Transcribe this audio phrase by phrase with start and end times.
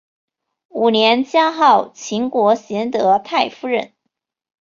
[0.69, 3.93] 五年加号秦国贤德太夫人。